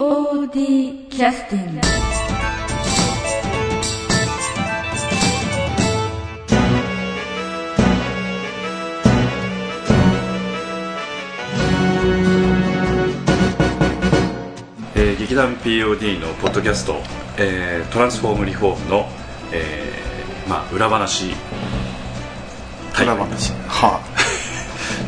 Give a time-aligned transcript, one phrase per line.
[0.00, 1.80] POD キャスティング
[14.96, 16.94] えー劇団 POD のポッドキャスト、
[17.36, 19.06] えートランスフォームリフォームの、
[19.52, 21.34] えーまあ、裏話。
[22.98, 23.52] 裏話。
[23.68, 24.00] は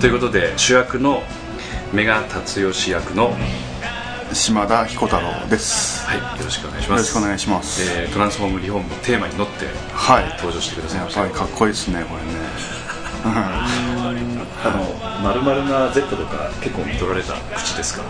[0.02, 1.22] ということで主役の
[1.94, 3.61] メガ達義役の、い
[4.34, 6.06] 島田彦太郎です。
[6.06, 6.98] はい、よろしくお願いします。
[6.98, 7.82] よろしくお願いします。
[8.02, 10.24] えートランスフォームリフォームのテーマに乗ってはい。
[10.38, 12.28] 登場してくださいやっぱりかっこいいですねこれね。
[14.64, 18.02] あの丸々な Z とか結構見とられた口ですか？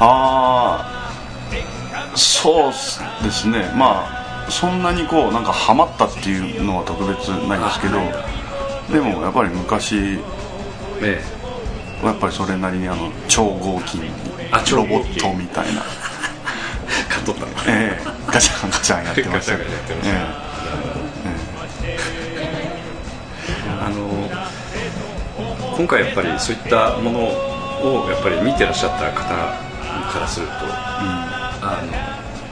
[0.00, 2.72] ああそう
[3.24, 3.70] ですね。
[3.76, 4.04] ま
[4.48, 7.98] あそんなにこうなんかハマったっていうのは特別ないんですけど
[8.92, 10.18] でもやっぱり昔
[11.00, 11.22] え
[12.04, 14.31] やっぱりそれなりにあの超合金あ超
[14.74, 15.82] ロ合金ボットみたいな
[17.08, 20.42] 買っとったのええガチャガチャンやってましたガチャンやってました
[23.84, 24.30] あの
[25.76, 29.28] 今回やっぱりそういったものをやっぱり見てらっしゃった方
[30.12, 31.82] からすると、あ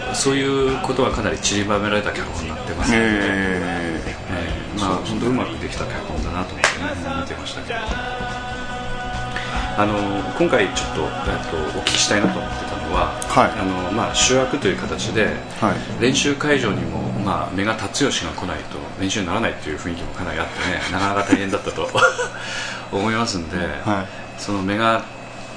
[0.08, 3.90] のそういうことはかなり散りばめられた脚本になってますので、ええー
[4.80, 6.84] まあ本当うまくできた脚本だなと思って、ね、
[7.20, 7.78] 見てましたけど
[9.80, 9.94] あの
[10.38, 13.50] 今回ちょっと,、とお聞きしたいなと思ってたのは、はい。
[13.58, 15.28] あのまあ、主役という形で、
[15.58, 16.02] はい。
[16.02, 21.88] 練習会場にも、まあ、目が達義が来ないと練習にならないという雰囲気もかなりあってね なかなか大変だったと
[22.92, 24.06] 思いますんで、はい。
[24.36, 25.02] その目が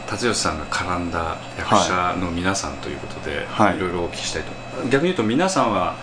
[0.08, 3.76] 達義さんが絡んだ役者の皆さんということで、はい。
[3.76, 4.88] い、ろいろお聞きしたいと。
[4.90, 5.96] 逆に言うと皆さんは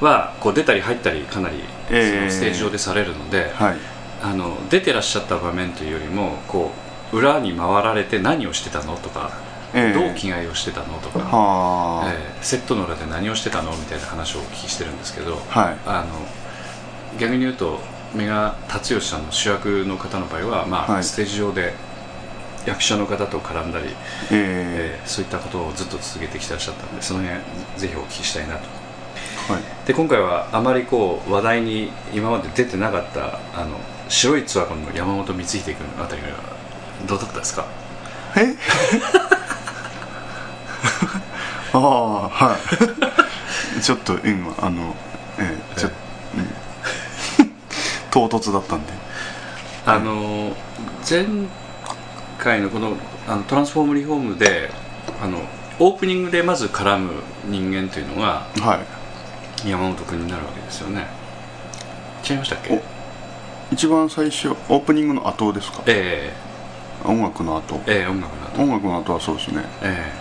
[0.00, 2.24] はこう出たり入ったりかなりそえー。
[2.24, 3.76] のステージ上でされるので、はい。
[4.22, 9.30] あの出てらっしゃった場面というよりもこう裏に回られて何をしてたのとか、
[9.74, 9.92] ええ。
[9.92, 15.76] どう着替えをしてたのとか、はあ、ええセットの裏で何をしてたのみたいな話をお聞きしてるんですけど、はい。
[15.86, 17.80] あの逆に言うと
[18.14, 21.04] メガ達義さんの主役の方の場合は、まあはい。
[21.04, 21.74] ステージ上で
[22.66, 23.90] 役者の方と絡んだり、え
[24.32, 25.00] え。
[25.00, 27.40] えそういったことをずっと続けてきてらっしゃったのでその辺
[27.76, 28.60] ぜひお聞きしたいなと。
[29.48, 29.62] えはい。
[29.86, 33.78] で今回はあまりこう話題に今まで出てなかったあの
[34.08, 36.28] 白いツアーの山本光秀君あたりが
[37.06, 37.64] どうだったですか？
[38.36, 38.54] え？
[41.72, 42.56] ああは
[43.78, 43.80] い。
[43.82, 44.94] ちょっとうんあの
[45.38, 45.96] ええちょっと、
[46.36, 46.40] う
[47.42, 47.50] ん、
[48.28, 48.92] 唐突だったんで。
[49.86, 50.54] あの
[51.08, 51.24] 前
[52.38, 52.96] 回のこの
[53.28, 54.70] あのトランスフォームリフォームで
[55.22, 55.38] あの
[55.78, 57.12] オープニングでまず絡む
[57.46, 58.74] 人間というのがは
[59.64, 59.68] い。
[59.68, 61.06] 山本君になるわけですよね。
[62.28, 62.74] 違いましたっけ？
[62.74, 62.82] お
[63.72, 65.82] 一番最初オープニングの後ですか？
[65.86, 66.32] え
[67.04, 67.80] 音楽の後。
[67.86, 68.62] えええ音楽の後。
[68.62, 69.64] 音楽の後はそうですね。
[69.82, 70.12] え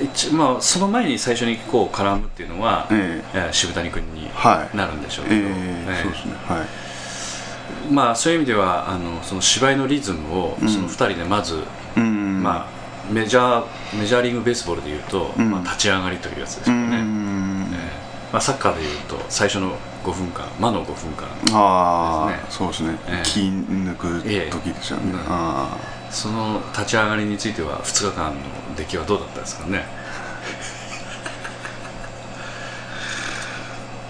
[0.00, 0.04] え。
[0.04, 3.48] 一まあその前に最初にこう絡むっていうのは、ええ。
[3.48, 4.76] え渋谷君にはい。
[4.76, 6.32] なるんでしょうけえど、えええそうですね。
[6.46, 7.92] はい。
[7.92, 10.68] まあそういう意味ではあのその芝居のリズムをうん。
[10.68, 11.62] その2人でまず、
[11.96, 12.42] うん。
[12.42, 15.50] まあメジャーメジャーリーグベースボールでいうと、うん。
[15.50, 17.62] まあ、立ち上がりというやつですうよね、ん。
[17.72, 18.00] ええ。
[18.32, 22.46] まあ、サッカーでいうと最初の5分間魔の5分間ああ、ですね。
[22.50, 23.28] そうですね、ええ。
[23.28, 25.12] 気抜く時ですよね、ええ。
[25.12, 25.76] うんあ
[26.10, 28.34] その立ち上がりについては2日間の
[28.76, 29.84] 出来はどうだったですかね？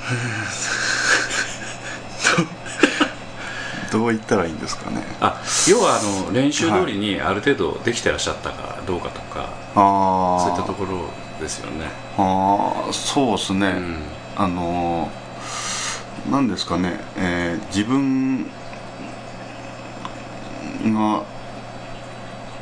[0.06, 0.10] あ
[3.92, 5.02] どう言ったらいいんですかね？
[5.20, 11.08] あ要はあの練習通りにある程度できてらっしゃったかどうかとか、ああそういったところ
[11.40, 11.86] ですよね、
[12.16, 13.96] ああそうですね、うん。
[14.36, 18.44] あのーなんですかね、えー自分
[20.84, 21.22] が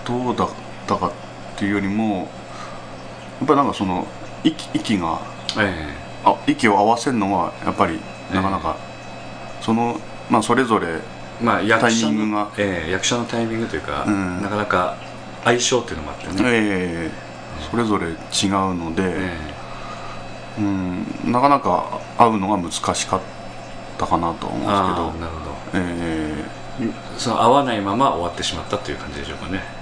[0.09, 0.49] どうだっ
[0.87, 1.13] たかっ
[1.59, 4.07] ていうよりもやっぱりなんかその
[4.43, 5.21] 息息が
[5.59, 8.01] えあ息を合わせるのはやっぱり
[8.33, 8.77] なかなか、
[9.63, 14.43] そのまあそれぞれえまあ役者タイミングのが、ええ役者のタイミングというか、うん。
[14.43, 14.97] なかなか
[15.45, 17.29] 相性っていうのもあってね、えー
[17.71, 18.15] それぞれ違う
[18.77, 19.37] ので、え
[20.59, 23.21] うん、なかなか会うのが難しかっ
[23.99, 24.75] たかなと思うんですけど。
[24.75, 25.57] あなるほど。
[25.75, 26.45] え
[27.19, 29.61] その合わないまま終わってしまったという感じでしょうかね。
[29.75, 29.78] ー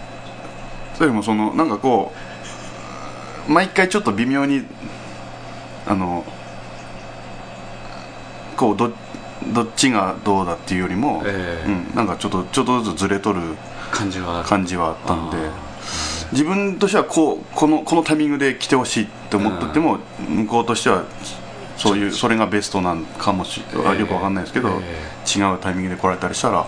[0.96, 2.12] それでもそのなんかこ
[3.48, 4.64] う毎回ちょっと微妙に
[5.86, 6.24] あの
[8.56, 8.92] こうど
[9.52, 11.68] どっちがどうだっていうよりも、ええ。
[11.68, 13.40] うん、なんかちょっとちょっとずつずれとる
[13.92, 15.36] 感じは感じはあったんで。
[15.36, 15.66] あ
[16.32, 19.98] 自分としてはこうこのこのタイミングで来てほしいって思ってても、
[20.28, 21.04] 向こうとしては
[21.76, 25.38] そういうそれがベストなんかもし、ええよくわかんないですけど、え。
[25.38, 26.66] 違うタイミングで来られたりしたらうん。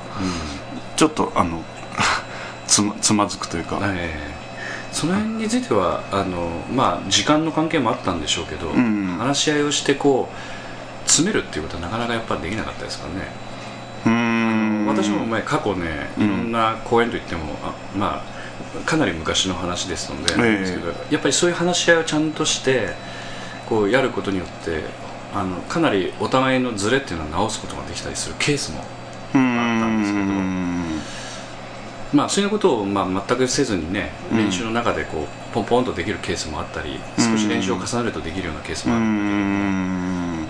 [0.97, 1.63] ちょっとあの
[2.79, 4.39] つまつまずくというか、ええ。
[4.93, 13.27] その辺についてはあの、まあ、時間の関係もあったんでしょうけど、うん話し合いをしてこう詰めるっていうことはなかなかやっぱりできなかったですからね、
[14.07, 14.87] うーん。
[14.87, 20.59] 私も前過去ねいろんな講演といっても、あまあかなり昔の話ですので、ええ。
[20.61, 22.91] ですけどやっぱりそういう話し合いをちゃんとして
[23.69, 24.85] こうやることによって
[25.35, 28.79] あのかなりお互いのズレっていうのを直すことができたりするケースも
[29.35, 31.19] うーあったんですけどん
[32.13, 34.39] まあ、そういうことをまあ全くせずにねうん。
[34.39, 40.49] 練習の中でこうポンポンとできるケースもあったり少し練習を重ねるとできるようなケースもある、ん。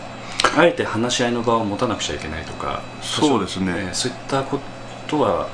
[0.56, 3.72] あえて話し合いの場を持たなくちゃいけないとかそうですね。
[3.76, 4.60] えーそういったこ
[5.08, 5.48] とは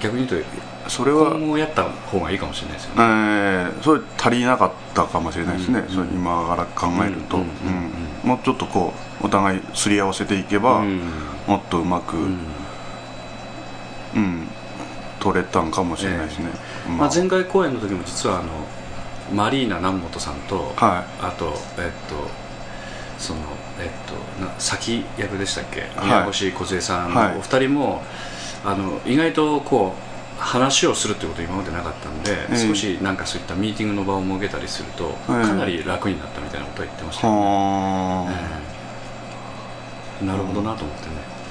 [0.00, 5.94] 逆に言うとそれは今後やった方がいいかもしれないですよえね、ーそれ足りなかったかもしれないですね、うん。
[5.94, 7.50] それ今から考えると、うんうんう
[7.90, 7.90] ん
[8.24, 11.00] もうちょっとこうお互いすり合わせていけば、うん。
[11.46, 14.48] もっとうまく、ううんん
[15.24, 16.50] 取れたんかもしれないですね、
[16.98, 18.50] まあ、前回公演の時も実はあの
[19.32, 21.46] マリーナ南本さんと、はあと
[21.78, 22.14] えっと
[23.18, 23.40] その
[23.80, 25.80] えっとな先役でしたっけ？
[25.96, 26.06] はい。
[26.06, 27.32] 宮越梢さんはい。
[27.32, 28.02] のお二人も、
[28.66, 32.56] あの意外とこう話をするってこと今までなかったんで、ええ。
[32.68, 35.42] 少しなんかそういったミーティングの場を設けたりすると、ええ。
[35.42, 38.34] かなり楽になったみたいなことは言ってましいたよね、はえ
[40.22, 40.26] え。
[40.26, 41.43] なるほどなと思ってね、うん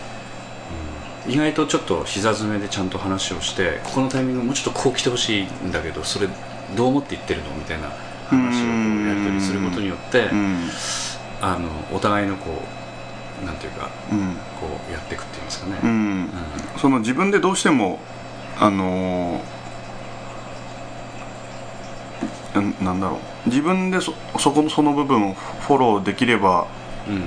[1.28, 6.28] 意外とちょっと膝詰めでちゃんと話をしてここのタイミングもうちょっとこう来てほしいんだけどそれ
[6.76, 7.90] どう思って言ってるのみたいな
[8.28, 10.70] 話をやり取りすることによって、うん。
[11.42, 12.62] あのお互いのこ
[13.42, 14.36] うなんていうかうん。
[14.60, 16.22] こうやっていくっていうんですかね、ううん。
[16.24, 16.30] ん
[16.78, 18.00] その自分でどうしても
[18.60, 19.42] あのー
[22.54, 23.50] ななんだろう。
[23.50, 26.68] 自分でそそこのその部分をフォローできれば
[27.08, 27.24] うん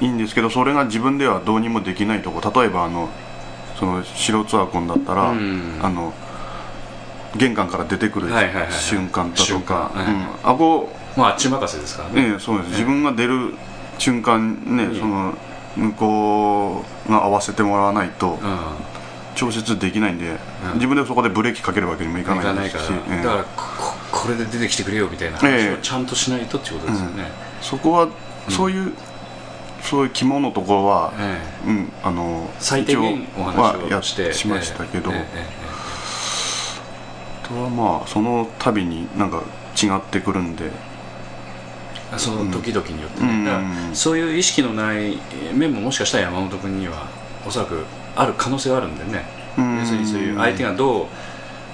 [0.00, 2.40] いいんですけどそれが自分ではどうにもできないとこ。
[2.60, 3.08] 例えばあの
[3.78, 5.78] その白ツアーコンだったら、うん。
[5.82, 6.12] あの
[7.36, 8.72] 玄関から出てくるはいはいはいはい。
[8.72, 10.02] 瞬間だと瞬か、間。
[10.02, 10.26] はいうん。
[10.42, 13.54] あこまああっち任せですからね、ええそうです、自分が出る
[13.98, 14.98] 瞬間ね、うん。
[14.98, 15.34] その
[15.76, 18.58] 向こうが合わせてもらわないとうん。
[19.34, 20.74] 調節できないんで、うん。
[20.74, 23.22] 自分でそこでブレーキかけるわけにもいかなですしええ。
[23.22, 23.64] だからこ
[24.10, 25.68] これで出てきてくれよみたいなええ。
[25.70, 28.08] 話をちゃんとしないとっていうことですよね、そこは
[28.48, 28.92] そういう、
[29.82, 31.68] そういう肝のところは、ええ。
[31.68, 35.14] うん、あの最低限お話はやをしてしましたけど、あ
[37.46, 39.42] とはまあその度になんか
[39.80, 40.66] 違ってくるんで。
[40.66, 40.96] ええ
[42.16, 45.18] その時々によってね、うんだからそういう意識のない
[45.52, 47.08] 面ももしかしたら山本君には
[47.46, 47.84] おそらく
[48.14, 49.24] ある可能性があるんでね、
[49.58, 49.78] うん。
[49.80, 51.06] 要するにそういう相手がどう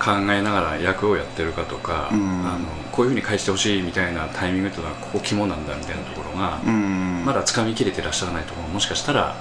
[0.02, 2.46] 考えながら役をやってるかとか、うん。
[2.46, 7.22] あのこういうふうに返してほしいみたいなタイミングというのはここ肝なんだみたいなところが、うん。
[7.24, 9.36] まだ掴みきれてらっしゃらないところももしかしたらあ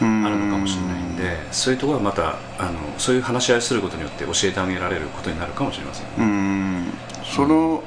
[0.00, 6.92] あるのかもしれないんで、そういうところはまたあのそういう話し合いをすることによって教えてあげられることになるかもしれません、うん。
[7.24, 7.82] その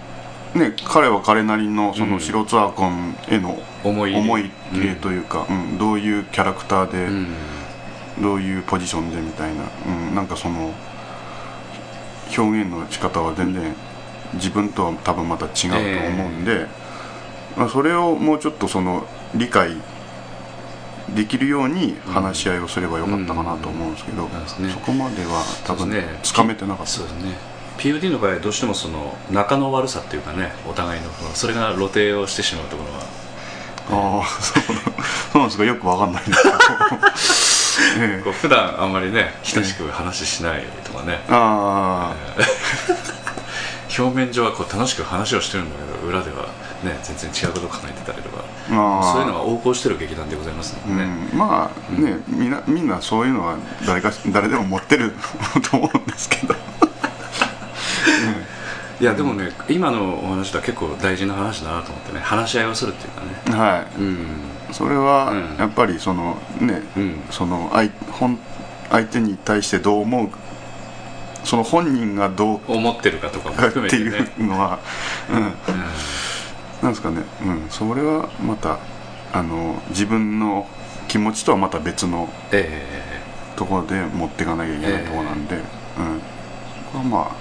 [0.54, 4.16] ね彼は彼なりのその白ツアーコンへの思い。
[4.16, 4.52] 思い
[5.02, 5.78] というか、うん。
[5.78, 7.28] どういうキャラクターで、うん。
[8.22, 10.74] どういうポジションでみたいな、うん、なんかその
[12.38, 13.76] 表現の仕方は全然
[14.34, 16.68] 自分とは多分また違うと思うんで、
[17.58, 19.06] まあ、それをもうちょっとその
[19.36, 19.76] 理解
[21.14, 24.30] できるように話し合いをすればよかったかなと思うんですけど、うん。
[24.70, 25.92] そこまでは多分
[26.24, 26.86] つかめてなかった。
[26.88, 27.38] そうですね。
[27.78, 33.00] POD の場合はどうしてもその仲の悪さっていうかねお互いのそれが露呈をしてしまうところは。
[33.90, 35.66] ああそうそうなんですか。
[35.66, 36.58] よくわかんないんですけど、え
[37.48, 37.51] え
[38.24, 42.14] こう普段あんまりね親しく話しないとかね、あ
[43.98, 46.48] 表面上はこう楽しく話をしてるんだけど裏では
[46.84, 48.44] ね全然違うことを考えてたりとか。
[48.70, 55.14] あああそういうのが横行してる劇団でございますのでね、うん、まあね、みんなみんなそういうのは誰か誰でも持ってる
[55.70, 56.56] と思うんですけど。
[59.00, 63.60] いやでもね、今のお話では結構大事な話だなと思ってね話し合いをするっていうかね。
[63.60, 64.14] はうん。
[64.14, 64.18] い
[64.72, 65.58] それはうん。
[65.58, 67.20] やっぱりそのね、うん。
[67.30, 68.40] その相本
[68.90, 70.30] 相手に対してどう思う
[71.44, 74.80] その本人がどう思ってるかとかも含めてていねうのは、
[75.30, 75.54] うん、うん。
[76.82, 78.80] なんですかね、うん、それはまた
[79.34, 80.68] あの自分の
[81.08, 82.86] 気持ちとはまた別のえ
[83.56, 85.66] ところで持っていかなきゃいけないところなんで、うん、こ
[86.96, 87.36] れはまあ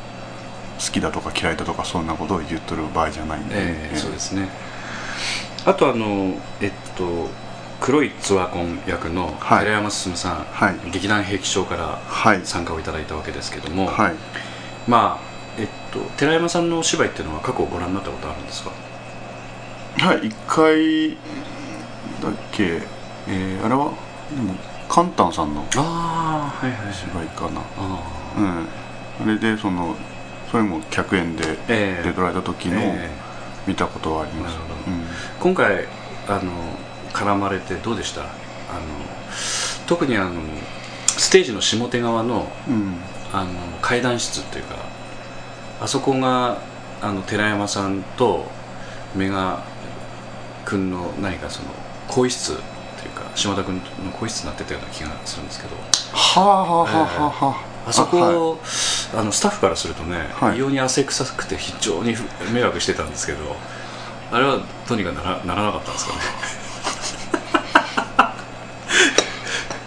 [0.81, 4.49] 好きだとか嫌いだとかそんなことを言っとる場合じゃないんで、えええええそうですね
[5.67, 7.29] あとあのえっと
[7.81, 9.65] 黒いツアーコン役のはい。
[9.65, 10.91] 寺山進さん、はい。
[10.91, 12.41] 劇団兵器長からはい。
[12.45, 14.15] 参加をいただいたわけですけども、はい。
[14.89, 18.71] まあえっと寺山さんのお芝居っていうのは過去ご覧になったことあるんですか？
[20.07, 21.11] はい一回
[22.23, 22.83] だっけ、
[23.29, 23.93] えーあれは
[24.35, 24.55] でも
[24.89, 26.95] カンタンさんのああはいはいはい。
[26.95, 27.61] 芝居かな。
[27.79, 28.01] あ
[28.39, 28.67] うん。
[29.23, 29.97] あれでその
[30.51, 32.03] それも100円でええ。
[32.05, 33.11] 出てられた時のえ。
[33.67, 34.70] 見たことはあります、なるほど
[35.41, 35.87] 今回
[36.29, 36.53] あの
[37.13, 38.23] 絡まれてどうでした？
[38.23, 38.31] あの
[39.87, 40.41] 特にあの
[41.07, 42.49] ステージの下手側の
[43.33, 43.51] あの
[43.83, 44.77] 階段室っていうか
[45.81, 46.59] あそこが
[47.01, 48.47] あの寺山さんと
[49.17, 49.63] メガ
[50.65, 51.69] 君の何かその
[52.07, 53.83] 更衣室っていうか島田君の
[54.13, 55.77] 更衣室になってたような気がするんですけど。
[56.13, 57.89] はあはあはあはあはあ。
[57.89, 58.35] あそこはい。
[58.35, 58.59] を
[59.17, 60.57] あのスタッフからするとね、はい。
[60.57, 62.15] 異様に汗臭くて非常に
[62.53, 63.39] 迷惑してたんですけど
[64.33, 66.13] あれはどうにかならならなかったんですか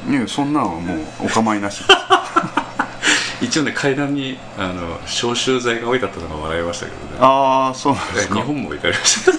[0.10, 0.14] ね。
[0.18, 1.82] いやそんなんはもうお構いなし
[3.42, 7.04] 一応ね階段にあの消臭剤が置いてあったのが笑いましたけどね。
[7.20, 8.36] ああそうなんですか。
[8.36, 9.32] 日本も行かれました。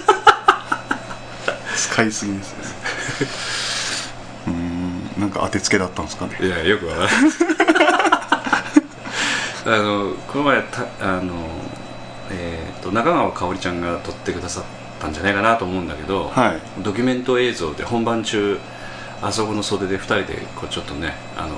[1.75, 2.63] 使いすぎですね。
[4.47, 6.37] うーんなんか当てつけだったんですかね。
[6.41, 7.21] いやよくわからない。
[9.67, 11.33] あのこの前たあの、
[12.31, 14.63] えー、と中川香織ちゃんが撮ってくださっ
[14.99, 16.83] たんじゃないかなと思うんだけど、はい。
[16.83, 18.59] ドキュメント映像で本番中
[19.21, 21.55] あそこの袖で2人でこうちょっとねあの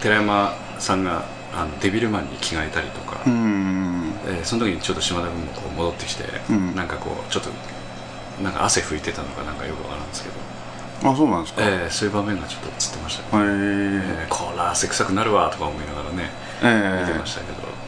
[0.00, 6.74] 寺山さんがあのデビルマンに着替えたりとか、えーその時にちょっと島田君もこう戻ってきて、うん。
[6.76, 7.50] なんかこうちょっと
[8.42, 10.28] なんか汗拭いてたのかなんかよくわからんですけ
[11.02, 11.62] ど、あそうなんですか？
[11.62, 13.28] へえーそういう場面がちょっと映ってましたね。
[13.32, 16.30] ええーこら汗臭くなるわとか思いながらね
[16.62, 17.46] ええ見てましたけ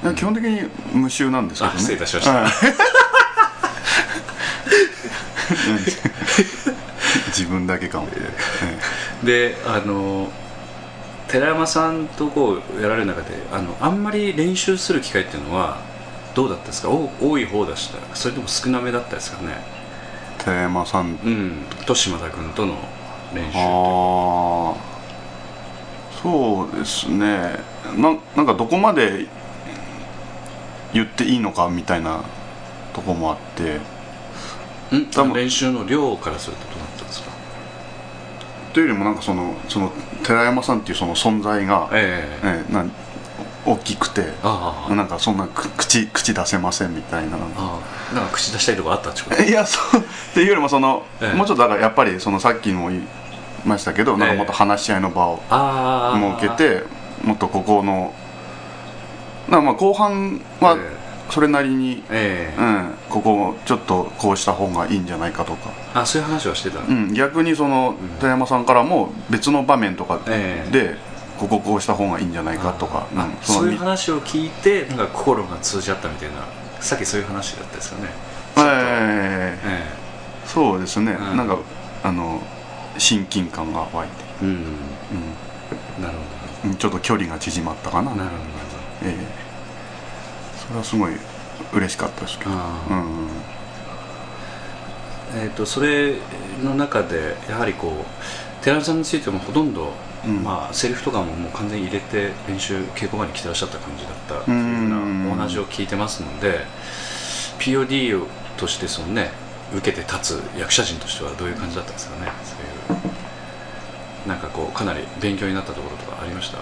[0.09, 1.77] ど、基本的に無臭なんですけどね。
[1.77, 2.33] あ失礼いたしました。
[2.33, 2.53] はい
[7.29, 8.09] 自分だけかも、
[9.23, 10.31] え であの
[11.29, 15.79] 寺山さんとこうやられる中であのあんまり練習する機会っていうのは
[16.35, 16.89] どうだったですか？
[16.91, 19.55] お多い方でしたそれとも少なめだったですかね？
[20.41, 21.19] え寺山さん。
[21.25, 21.53] うん。
[21.87, 22.77] と島田君との
[23.35, 24.75] 練習ああ
[26.23, 27.57] そうですね。
[27.97, 29.27] ななんかどこまで
[30.93, 32.21] 言っていいのかみたいな
[32.95, 33.77] とこもあって。
[33.77, 33.81] う
[34.97, 37.31] ん多分練習の量からするとどうなったんですか？
[38.73, 39.93] というよりもなんかそのその
[40.23, 42.47] 寺山さんっていうその存在が、ええ。
[42.47, 42.93] ええなん
[43.67, 44.95] 大きくてああ。
[44.95, 47.81] なんかそんなく口口出せませんみたいなあ
[48.13, 48.15] あ。
[48.15, 50.01] なんか口出したいとこあったってこといやそう。
[50.01, 50.05] っ
[50.35, 51.37] ていうよりもその、ええ。
[51.37, 53.03] もうちょっとだからやっぱりそのさっきも言い
[53.67, 56.39] ましたけど、なんかもっと話し合いの場をああ。
[56.39, 56.85] 設けて
[57.23, 58.15] もっとここの
[59.49, 60.99] なまあ後半はえ
[61.31, 62.61] それなりに、ええ。
[62.61, 70.71] うん、ここちょっとこうした方がいいんじゃないかとか、あそういう話はしてたうん、逆にその寺山さんからも別の場面とかええ。
[70.71, 70.97] で
[71.39, 76.37] こここうした方がいいんじゃないかとか、あうんそういうみ話を聞いてなんか心が通じ合ったみたいな
[76.81, 78.09] さっきそういう話だったですかね。
[78.57, 79.59] ええ。
[79.65, 79.93] え
[80.47, 81.37] そうですね、うん。
[81.37, 81.59] なんか
[82.03, 82.41] あの
[82.97, 84.51] 親近感が湧いて、えうん。
[85.99, 86.15] うなる
[86.69, 88.11] んうん、ちょっと距離が縮まったかな。
[88.11, 88.43] ほどなるほ
[89.05, 89.11] ど。
[89.11, 89.48] ええ
[90.69, 91.13] それはすごい
[91.73, 92.59] 嬉しかったですけど、うん
[95.35, 96.15] えー、とそれ
[96.63, 99.93] の中でやはりこう寺田さんについてもほとんど、
[100.27, 100.43] うん。
[100.43, 106.65] まあ、セリフとかももう完全に入れて練習稽古場に来てらっしゃった感じだったっていうようなお話を聞いてますので
[107.61, 108.25] POD
[108.57, 109.31] としてそのね
[109.73, 112.33] 受けて立つ役者陣としてはどういう感じだったんですかね。
[112.89, 113.01] そうい
[114.27, 116.59] うなんかこうかなり勉強になったところとかありました？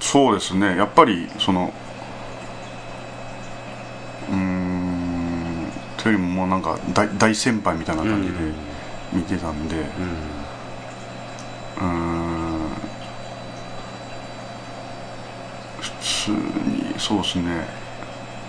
[0.00, 0.76] そうですね。
[0.76, 1.72] やっぱりその
[4.30, 8.34] うーんというよりももうなんか大大先輩みたいな感じで
[9.12, 9.76] 見てたんで。
[9.76, 9.80] う
[11.84, 12.68] ん。
[15.80, 17.66] 普通にそうですね。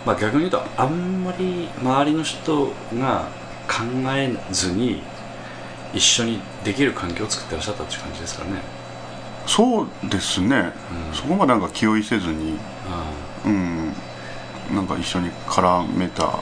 [0.05, 3.27] まあ、逆に言うとあんまり周りの人が
[3.67, 3.83] 考
[4.15, 5.03] えずに
[5.93, 8.61] 一緒にできる環境を作ってらっしゃったっていう感じですかね
[9.47, 10.73] そうですね、
[11.09, 11.15] うん。
[11.15, 13.11] そこまでなんか気負いせずにあ
[13.45, 13.93] うん。
[14.75, 16.39] なんか一緒に絡めた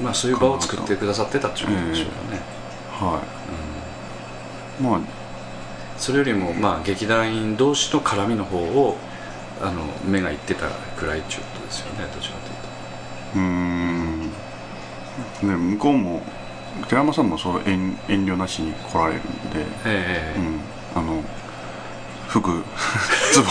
[0.00, 2.40] まあそういう場を作ってくださってたっていうことでしょうかね、
[4.80, 4.82] い。
[4.82, 5.00] まあ
[5.98, 8.96] それよりもまあ劇団員同士の絡みの方を
[9.60, 13.38] あの目がいってたくらいっていうことですよねどちらかというと。
[13.38, 14.22] うーん。
[15.42, 16.22] ね向こうも
[16.88, 20.38] 寺山さんもその遠遠慮なしに来られるんで、ええ。
[20.38, 20.60] うん、
[20.94, 21.22] あの
[22.32, 22.64] 服
[23.32, 23.42] ズ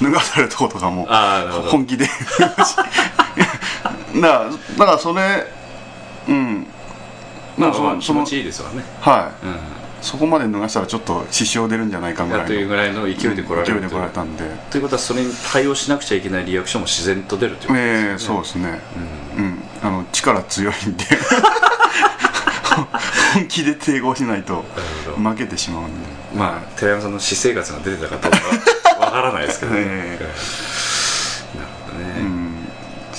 [0.00, 1.06] ボン脱がされるとことかも
[1.70, 2.06] 本気で。
[2.06, 2.10] だ
[2.46, 2.64] か
[4.14, 5.46] らだからそれ
[6.28, 6.66] うん。
[7.56, 9.46] まあ、気持ちいいですわね、はい。
[9.46, 9.56] うん、
[10.00, 12.46] そこまで脱がしたらちょっと支障出るんじゃないかぐらいの。
[12.46, 14.44] というぐらいの勢いで来られる勢いで来られたんで。
[14.70, 18.80] ということはそれに対応しなくちゃいけないリアクションも自然と出るということですよね、ええそうですね。
[19.36, 19.44] うん。
[19.44, 19.62] うん。
[19.82, 21.04] あの力強いんで。
[23.34, 24.64] 本気で抵抗しないと
[25.16, 28.30] 負けてしまうんでまあ寺山さんの私生活が出てたかどう
[28.98, 30.88] かわからないですけどね、 ええ。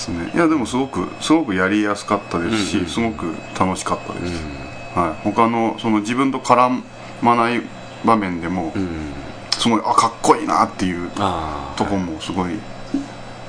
[0.00, 0.30] すね。
[0.34, 2.82] いやでもすごくすごくやりやすかったですし、うん。
[2.84, 4.32] うんすごく楽しかったです、
[4.96, 6.82] うはい、他のその自分と絡
[7.22, 7.62] まない
[8.04, 9.12] 場面でも、んうん。
[9.52, 11.10] すごいあかっこいいなっていう
[11.76, 12.58] とこもすごい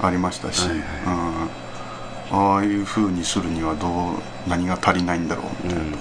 [0.02, 0.84] ありましたし、はいうん、
[2.32, 3.90] ああいう風にするにはどう
[4.48, 5.92] 何が足りないんだろうみたいな、うん。
[5.92, 5.96] うん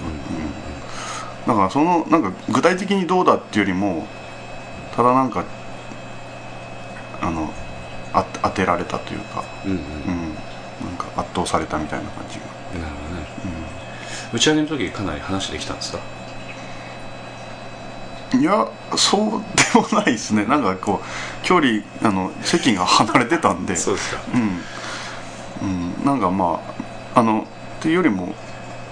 [1.46, 4.06] だからそのなんか具体的にどうだっていうよりも
[4.94, 5.44] ただなんか
[7.22, 7.52] あの
[8.12, 9.78] あ当てられたというか、うんうん。
[9.78, 9.84] うん、
[10.84, 12.46] なんか圧倒されたみたいな感じが、
[12.80, 13.26] なるほどね。
[14.32, 15.98] 打ち上げの時かなり話できたんですか？
[18.32, 19.36] いやそうで
[19.74, 20.44] もないですね。
[20.44, 23.76] なんかこう距離あの席が離れてたんで。
[23.76, 24.20] そうですか。
[25.62, 26.60] うん、うん、なんかま
[27.14, 27.46] ああの
[27.78, 28.34] っていうよりも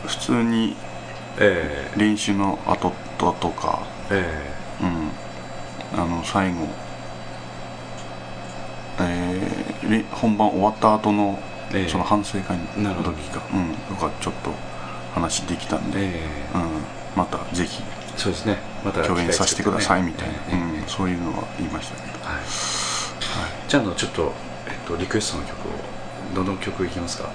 [0.06, 0.76] 普通に
[1.38, 4.25] え練習の後ととか、え
[4.80, 4.85] え。
[4.85, 6.68] うん、あの最後、
[9.00, 11.38] えーれ本番終わった後の、
[11.73, 11.88] ええ。
[11.88, 14.50] その反省会の時か、うん、とかちょっと
[15.14, 16.02] 話できたんで、え
[16.54, 16.57] え。
[16.57, 16.83] うん、
[17.16, 17.83] またぜひ。
[18.16, 18.59] そうですね。
[18.85, 22.42] また共演させてくださいみたいな、うん、そういうのは言いましたけど、はい。
[23.68, 24.33] じゃああのちょっと、
[24.66, 25.71] えっと、リクエストの曲を。
[26.35, 27.30] どの曲いきますか？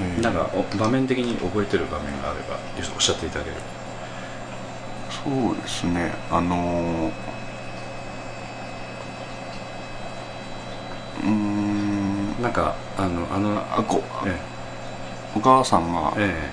[0.00, 2.56] えーなんかお場面的に覚えてる場面があれば
[2.94, 3.56] おっしゃっていただける
[5.10, 6.12] そうですね。
[6.30, 7.12] あのー
[11.24, 12.42] うーん。
[12.42, 14.36] なんかあのあのあこえ
[15.34, 16.50] お母さんが、え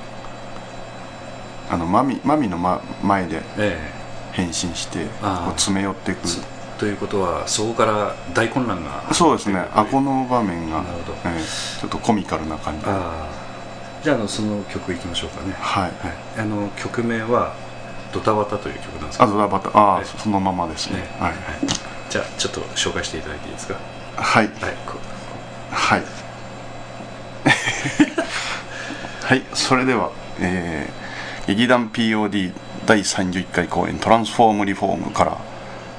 [1.70, 3.96] あのマミマミの、ま、前でええ。
[4.34, 9.66] 変身してこう詰め寄ってくえつということはそこから大混乱がそうですね。
[9.74, 11.18] あこのの場面がなるほど。
[11.26, 11.42] ええ
[11.82, 15.54] ちょっとコミカルな感じじゃああのその曲いきましょうかね。
[15.54, 15.58] い。
[15.82, 15.92] はい。
[16.38, 17.54] あの曲名は
[18.14, 19.70] 「ドタバタ」という曲なんですけあどドラバタ。
[19.78, 20.04] あはい。
[20.04, 20.98] あそのままですね。
[20.98, 21.08] ね。
[21.20, 21.34] はい。
[22.10, 23.76] じゃあちょっと紹介していただいていいですか？
[24.18, 24.46] はい。
[24.46, 24.56] はい
[24.86, 24.98] こ
[25.72, 26.04] はい。
[29.24, 30.10] はいそれでは、
[30.40, 31.06] えー
[31.48, 32.52] 劇団 POD
[32.88, 35.38] 第31回公演「トランスフォームリフォーム」から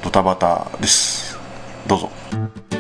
[0.07, 1.37] ドタバタです。
[1.89, 2.11] どうぞ「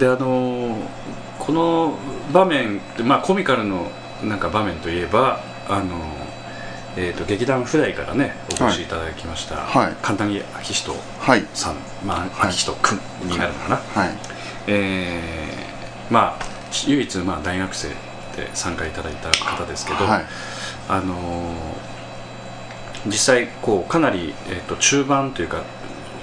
[0.00, 0.76] であの
[1.38, 1.94] この
[2.32, 3.90] 場面まあコミカルの
[4.24, 6.00] なんか場面といえばあの、
[6.96, 9.96] えー、と劇団普代からねお越しいただきました、はい。
[10.02, 11.46] 神谷明人はい。
[11.54, 12.46] さん、まあはい。
[12.46, 14.10] 明人君になるのかな、はい。
[14.66, 16.38] えーまあ
[16.86, 17.94] 唯一まあ大学生で
[18.54, 20.24] 参加いただいた方ですけど、はい。
[20.88, 21.90] あのー
[23.06, 25.62] 実際こうかなり、えー、と中盤というか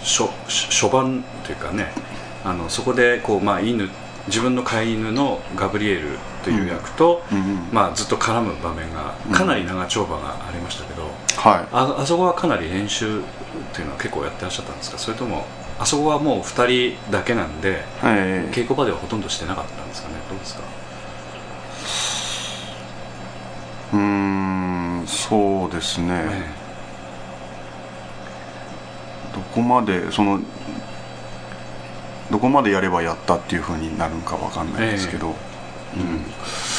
[0.03, 1.91] 初初盤というかね
[2.49, 3.89] あのそこでこう、まあ、犬
[4.27, 7.69] 自分の飼い犬のガブリエルという役と、うんうん。
[7.71, 11.67] まあ、ずっと絡む場面がかなり長丁場がありましたけど、はい。
[11.71, 13.21] ああそこはかなり練習
[13.73, 14.97] というのは結構やってらっしゃったんですか？
[14.97, 15.45] それとも
[15.79, 20.15] あそこはもう2人だけなんでえ稽古場ではほとんどしてなかったんですかね？
[20.29, 20.63] どうですか？
[23.93, 26.49] ー、うーんそうですね、え。
[29.36, 30.39] どこまでその
[32.31, 35.35] どこまでやればやったっていうふうになるんかわかんないですけど、
[35.95, 36.07] えうん。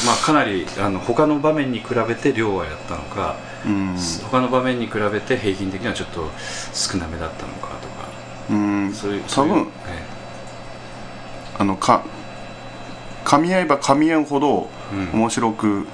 [0.06, 3.96] まあ、かなりあの他の場面に比べて量はやったのか、うん。
[4.30, 6.28] 他の場面に比べて平均的にはちょっと
[6.72, 8.08] 少なめだったのかとか。
[8.50, 8.92] うん。
[8.92, 10.02] そういう多分え
[11.58, 12.04] あのか
[13.24, 15.20] 噛み合えば噛み合うほどえうん。
[15.20, 15.87] 面白く、うん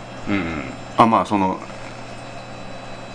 [0.97, 1.59] あまあその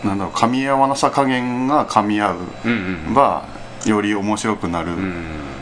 [0.04, 2.72] なんだろう噛み合わなさ加減が噛み合ううん
[3.08, 3.14] うん。
[3.14, 3.46] ば
[3.86, 5.14] より面白くなるうん。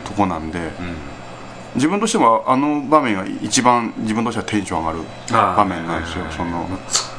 [0.04, 0.68] とこなんで、うん。
[1.74, 4.98] 自分としてはあの場面が一番自分としてはテンション上がる
[5.56, 6.24] 場面なんですよ。
[6.30, 6.66] その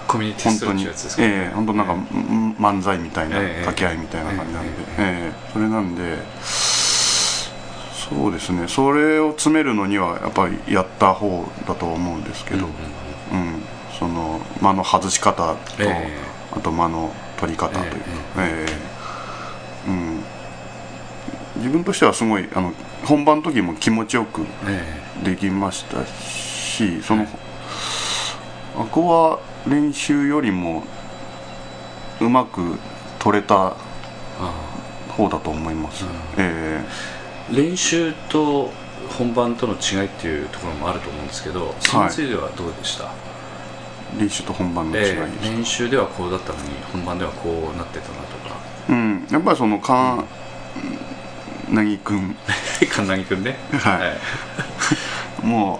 [0.07, 1.27] コミに徹するって本当にいうやつですかね。
[1.27, 8.67] ええ本当なんか、ん漫才みたいな、ええ掛け合いみたいな感じなんで、えええそれなんでそうですね。
[8.67, 12.65] それを詰めるのにはやっぱりやった方だと思うんですけど、
[13.31, 13.63] うんうん
[13.99, 16.17] その間の外し方と、え
[16.53, 17.97] あと間の取り方というか、
[18.37, 18.98] ええうん、
[21.59, 22.73] 自分としてはすごいあの
[23.05, 27.25] 本番の時も気持ちよくえできましたしその
[28.77, 30.83] あこは練習よりも
[32.21, 32.79] うまく
[33.19, 33.75] 取れた
[34.39, 34.69] あ
[35.09, 37.19] 方だと思います、うんえー
[37.51, 38.69] 練習と
[39.17, 43.11] 本番との違いっていうところもあると思うんですけどそれについてはどうでした、
[44.15, 48.55] え練習と本番の違いですえー練習ではこうだったのに本番ではこうなってたなとか。
[48.89, 50.23] うん、やっぱりそのか
[51.71, 52.35] なぎくん。
[52.79, 53.57] 神奈木君ね。
[53.71, 53.99] はい。
[54.01, 55.79] えも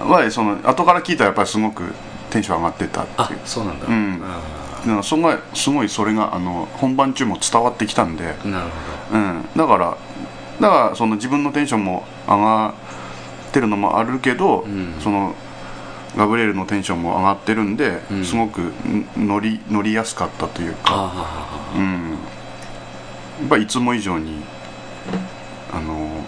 [0.00, 1.92] うやっぱりその後から聞いたらやっぱりすごく
[2.30, 3.40] テンション上がってたってあいう。
[3.44, 4.22] そうなんだ、うん。
[4.24, 4.40] あ
[4.80, 8.70] だからそがすごいそれがあの本番中も伝わってきたんで、ーなる
[9.12, 9.96] うん、だから
[10.60, 12.74] だからその自分のテンションも上が
[13.48, 14.94] ってるのもあるけど、うん。
[15.00, 15.34] その
[16.16, 18.24] ガブリエルのテンションも上がってるんで、うん。
[18.24, 21.12] すごくん乗り乗りやすかったというか、
[21.76, 22.10] うん、
[23.40, 24.44] やっぱりいつも以上に
[25.76, 26.24] あの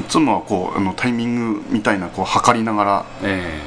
[0.00, 3.60] いつもはこうあのタイミングみたいなこう測りながらえ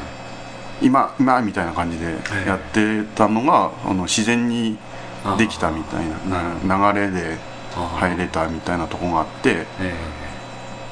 [0.82, 2.06] 今今みたいな感じで
[2.46, 4.78] やってたのが、あの自然に
[5.26, 7.38] えできたみたいあな流れで
[7.76, 9.96] あ入れたみたいなとこがあってえ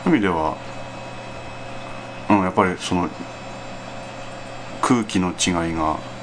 [0.03, 0.58] そういう意味では、
[2.29, 3.10] うん、やっぱりその
[4.81, 6.15] 空気の違いがえ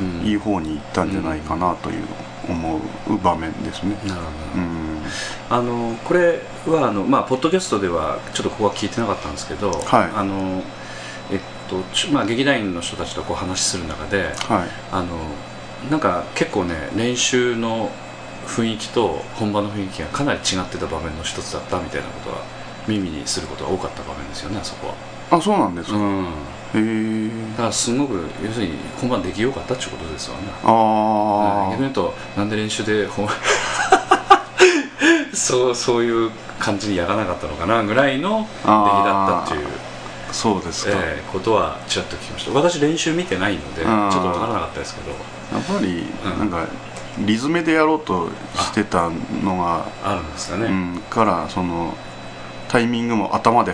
[0.00, 0.26] うん。
[0.26, 2.04] いい方に行ったんじゃないかなという
[2.48, 3.94] 思う場面ですね。
[4.06, 4.81] なるほど、うん
[5.50, 10.10] あのこれはあの、まあ、ポッドキャストではちょっとここは聞いてなかったんですけど、はい。
[10.14, 10.62] あの
[11.30, 14.68] えっとちまあ、劇団員の人たちとこう話しする中ではい。
[14.92, 15.08] あの
[15.90, 17.90] なんか結構ね練習の
[18.46, 22.42] 雰囲気と本番の雰囲気がかなり違ってた場面の一つだったみたいなことは
[22.88, 24.94] 耳にすることが多かった場面ですよねあそこは。
[25.30, 26.26] あそうなんですか、へうん。
[26.74, 27.52] え。
[27.52, 30.42] だからすごく要するに本番できよかったってことですよね。
[30.64, 33.26] あ逆に言うとなんで練習でほん
[35.32, 42.52] そうそういう感じにやらなかったのかなぐらいの出来だったっていう、あそうですか、えーことはちらっと聞きました。
[42.52, 45.10] 私練習見てないのでちょっと分からなかったですけど。
[45.10, 45.16] や
[45.58, 46.38] っぱりうん。
[46.38, 46.66] なんか
[47.18, 51.94] リズムでやろうとしてたのが、あるんですかね、うん、からその
[52.68, 53.72] タイミングも頭で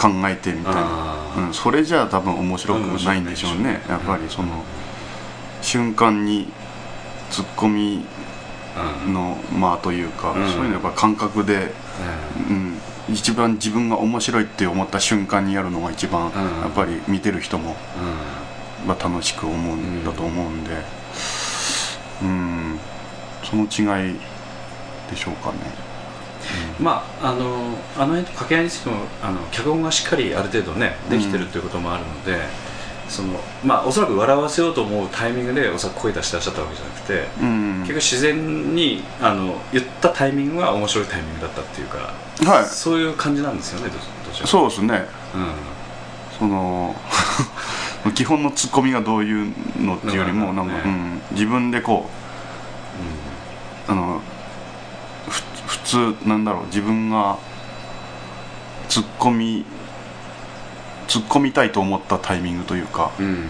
[0.00, 4.62] 考えてみたいな、うん、それじゃ多分面白くないんでしょうね、やっぱりその
[5.60, 6.48] 瞬間に
[7.30, 8.04] ツッコミうん
[9.06, 10.48] のまあというか、うん。
[10.48, 11.72] そういうのやっぱ感覚で、
[12.48, 16.32] うん、一番自分が面白いって思った瞬間にやるのが一番、ん。
[16.32, 17.76] やっぱり見てる人も、
[18.82, 18.88] うん。
[18.88, 20.70] まあ、楽しく思うんだと思うんで、
[22.22, 22.78] うん、
[23.44, 24.14] その違い
[25.10, 25.88] でしょうかね。
[26.80, 32.38] まああのあの辺と掛け合いについてもあの脚本がしっかりある程度ねできてるということもあるので、
[33.08, 37.78] そのまあおそらく笑わせようと思うタイミングでおそらく声出してらっしゃったわけじゃなくて、うん。
[37.80, 42.14] 結局自然にあの言ったタイミングが面白いタイミングだったっていうか、
[42.50, 42.64] はい。
[42.66, 43.98] そういう感じなんですよねどど
[44.32, 45.06] ちらかそうですね。
[45.34, 45.78] うん。
[46.38, 46.94] その
[48.14, 52.08] 基本のツッコミがどういうのっていうよりもなんか、ねうん、自分でこ
[53.88, 54.20] うあの
[55.28, 57.38] ふ普通なんだろう自分が
[58.88, 59.64] ツッコミ
[61.08, 63.32] 突っ込みたいと思ったタイミングというか、うん、うん。
[63.32, 63.42] うん、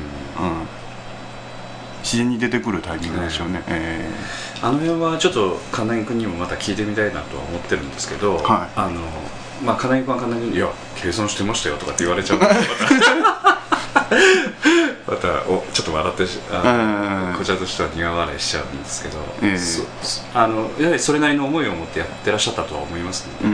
[2.03, 4.09] 自然に出てくるタイミングですよね、え
[4.63, 8.71] あの辺はちょっと金井君にもまた聞いてみたいなとは思ってるんですけど、はい。
[8.77, 9.01] あの
[9.65, 12.39] まあ金井君は金井君に「いや計算してましたよ」とかって言われちゃう。
[12.39, 12.57] と また
[15.07, 19.59] またおちょっと笑ってしあこちらとしては苦笑いしちゃうんですけど、ええ。
[19.59, 23.51] そそあのやはりそれなりの思いを持ってやってらっしゃったとは思いますので、ーう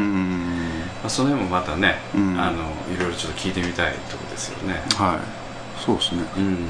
[1.05, 2.41] まんあ、その辺もまたね、うん。
[2.41, 4.83] あのいろいろちょっと聞いてみたいところですよね。
[4.97, 5.81] はい。
[5.85, 6.23] そうですね。
[6.39, 6.69] うん、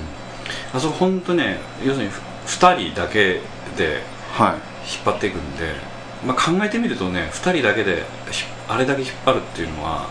[0.72, 3.40] あそこ本当ね要するにふ2人だけ
[3.76, 4.54] ではい。
[4.84, 5.72] 引っ張っていくんで、
[6.26, 10.10] まあ、考えてみるとね2人だけでひあれだけ引っ張るっていうのは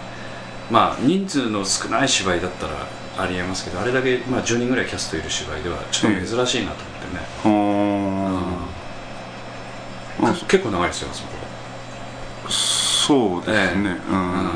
[0.71, 7.19] まあ人数の少ない芝居だったらありえますけどあれだけ、まあ、10人ぐらいキャストいる芝居ではちょっと珍しいなと思ってね、
[10.23, 10.33] うん。
[10.33, 11.29] け結構長いですよあそこ
[13.07, 14.51] そうですね、うんうん。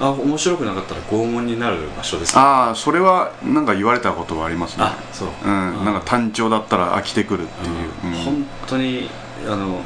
[0.00, 4.84] あ面白くなかったら拷問になる場所ですああそれはなんか言われたことはありますね。
[4.84, 8.24] あそう、うん、なんか単調だったら飽きてくるっていう、うん。
[8.24, 9.08] 本当に
[9.46, 9.80] あの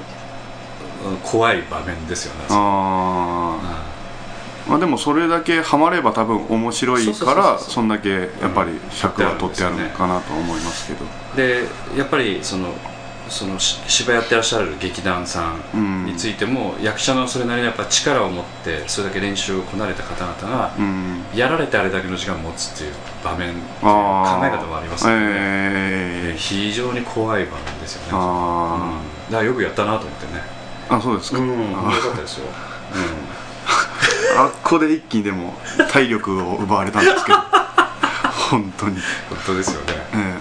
[1.22, 2.46] 怖い場面ですよね。
[2.50, 3.86] ああ。
[3.86, 3.90] あ
[4.68, 11.04] まあでもそれだけハマれば多分面白いからそんだけやっぱり尺は取ってあるのかなと思いますけど。
[11.36, 11.64] で
[11.96, 12.72] やっぱりその
[13.30, 21.24] そのし芝居やってらっしゃる劇団さうんんについても、役者のそれなりのやっぱ力を持ってそれだけ練習をこなれた方々が、うん。
[21.34, 30.42] やられてあれだけの時間を持つっていう場面考あえ方もありますよね、ええ非常に怖い場面ですよね、うん、あだからよくやったなと思ってね。
[30.88, 31.48] ああそうですか、うん。
[31.48, 32.46] よあかったですよ、
[34.38, 35.54] あっこで一気にでも
[35.90, 37.38] 体力を奪われたんですけど。
[38.50, 39.86] 本当に、うん、本当ですよね。
[40.12, 40.34] え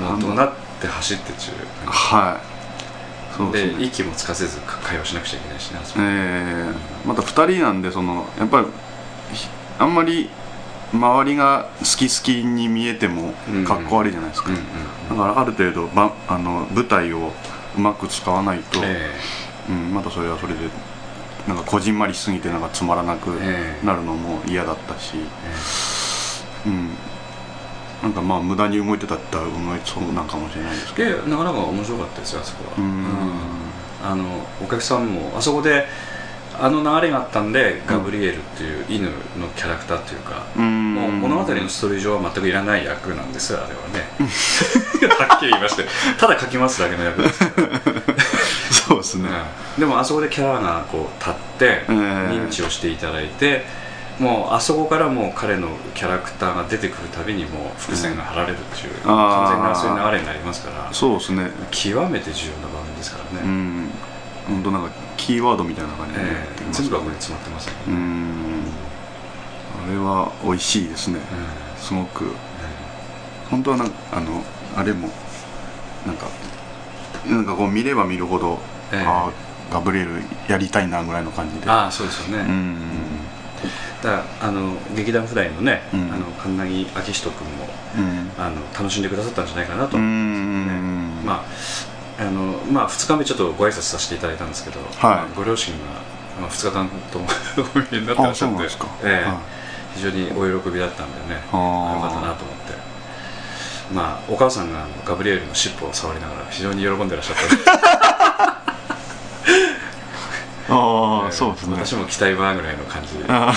[0.00, 0.02] え。
[0.02, 1.50] もう怒鳴って走って中。
[1.86, 3.36] はい。
[3.36, 3.78] そうですね。
[3.78, 6.66] で息もつかせず会話しなくちゃいけないしねあそこえ。
[7.04, 8.66] ーまた2人なんでそのやっぱり
[9.34, 10.30] ひあんまり
[10.92, 14.50] 周りが好き好きに見えてもうんかっこ悪いじゃないですか、
[15.10, 17.32] だからある程度ばあの舞台を
[17.76, 19.10] うまく使わないと、え
[19.68, 20.60] うん、またそれはそれで
[21.48, 23.86] なんかこじんまりしすぎてなんかつまらなくええ。
[23.86, 26.68] なるのも嫌だったし、え。
[26.68, 26.90] うん、
[28.02, 29.54] なんかまあ無駄に動いてたったら動い
[29.84, 31.22] そうなんかもしれないですけど。
[31.22, 32.76] でなかなか面白かったですよあそこは。
[32.78, 33.04] うん。
[34.02, 34.24] あの
[34.62, 35.86] お客さんもあそこで
[36.58, 39.06] あの流れがあったんで、ガブリエルっていう犬
[39.38, 40.94] のキャラクターっていうか、うん。
[40.94, 44.06] もう物語のストーリー上は全くいらない役なんですあれはね。
[45.18, 45.84] はっきり言いまして。
[46.18, 47.44] ただ書きますだけの役です、
[48.86, 49.28] そうですね、
[49.76, 49.80] うん。
[49.80, 51.92] でもあそこでキャラがこう立ってええ。
[51.92, 53.66] 認知をしていただいて、
[54.18, 61.50] もうあそこからもう彼のキャラクターが出てくるたびにもう伏線が張られるっていう、完全なそういう流れになりますからそうですね。
[61.72, 63.90] 極めて重要な場面ですからね、うん。
[64.46, 66.20] 本当なんかキーワードみたいな感じで
[66.70, 68.62] 全部がこ詰まってますよね、うん。
[69.84, 71.18] あれは美味しいですね。
[71.18, 71.82] うん。
[71.82, 72.30] すごく。
[73.50, 74.44] 本当はなんかあの
[74.76, 75.08] あれも
[76.06, 76.26] なんか
[77.26, 78.60] なんかこう見れば見るほど、
[78.92, 79.04] ええ。
[79.04, 79.32] ああ
[79.72, 81.68] ガブリエルやりたいなぐらいの感じで。
[81.68, 82.76] ああそうですよね、うん
[84.04, 86.12] だあの劇団フライのね、うん。
[86.12, 88.30] あの神奈木明人君もうん。
[88.38, 91.44] あの楽しんでくださったんじゃないかなと、うんま
[92.18, 95.80] ああのまあ、2日目ちょっとご挨拶させていただいたんですけど、まあご両親が、
[96.40, 97.26] まあ、2日間とも
[97.74, 98.62] お見えになってらっしゃって
[99.02, 99.28] ええ。
[99.28, 99.36] はい。
[99.96, 102.74] 非常にお喜びだったんでねよかったなと思って。
[103.92, 107.90] まあお母さんがガブリエルの尻尾を触りながら非常に喜んでらっしゃった
[110.68, 111.74] ああええそうですね。
[111.74, 113.24] 私も期待バーぐらいの感じで。
[113.28, 113.54] あ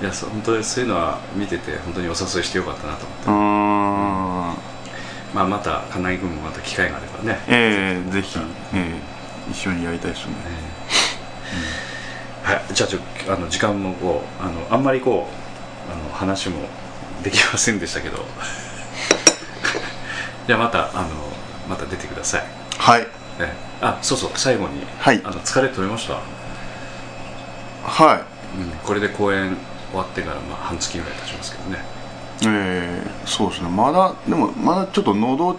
[0.00, 3.30] いやそう本当にそういうのは見てて本当にお誘いしてよかったなと思って、あ
[5.34, 8.38] まあ、また金井君もまた機会があればね、ええぜひ、
[8.74, 8.92] ええ。
[9.50, 10.34] 一緒にやりたいですね。
[12.42, 12.98] はい、じゃあちょ
[13.32, 15.26] あの時間もこうあのあんまりこ
[15.88, 16.68] うあの話も
[17.22, 18.22] できませんでしたけど。
[20.46, 21.08] じゃあまたあの
[21.66, 22.44] また出てください、
[22.76, 23.06] はい
[23.40, 25.20] えあそうそう最後に、はい。
[25.24, 26.14] あの疲れ取れました、
[27.82, 28.58] はい。
[28.60, 29.56] うん、これで公演
[29.90, 31.78] 終わってから、まあ、半月ぐらい経ちますけどね。
[32.46, 33.68] ええそうですね。
[33.68, 35.56] まだでもまだちょっと喉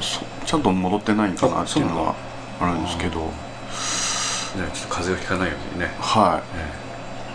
[0.00, 2.14] そちゃんと戻ってないんかなっていうのは
[2.60, 3.20] あるんですけど。
[3.20, 3.26] ね
[4.72, 6.72] ちょっと風邪をひかないようにね、はえ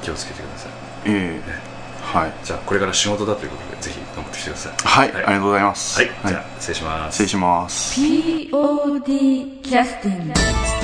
[0.02, 0.06] え。
[0.06, 0.68] 気をつけてくださ
[1.06, 1.10] い。
[1.10, 1.71] いええ
[2.12, 2.34] はい。
[2.43, 4.74] じゃあこれから仕事だということでぜひ頑張ってきてください。
[4.78, 5.97] はい、ありがとうございます。
[5.97, 7.13] はい、じゃあ失礼します。
[7.13, 8.02] 失礼します。
[8.02, 10.81] POD キャスティング